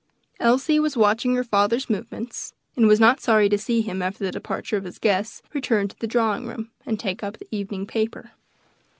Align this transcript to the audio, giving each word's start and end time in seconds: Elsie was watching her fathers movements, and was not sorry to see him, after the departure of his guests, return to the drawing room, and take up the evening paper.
Elsie 0.39 0.79
was 0.79 0.97
watching 0.97 1.35
her 1.35 1.43
fathers 1.43 1.87
movements, 1.87 2.55
and 2.75 2.87
was 2.87 2.99
not 2.99 3.19
sorry 3.19 3.47
to 3.49 3.55
see 3.59 3.81
him, 3.81 4.01
after 4.01 4.23
the 4.23 4.31
departure 4.31 4.75
of 4.75 4.83
his 4.83 4.97
guests, 4.97 5.43
return 5.53 5.87
to 5.87 5.99
the 5.99 6.07
drawing 6.07 6.47
room, 6.47 6.71
and 6.87 6.99
take 6.99 7.21
up 7.21 7.37
the 7.37 7.47
evening 7.55 7.85
paper. 7.85 8.31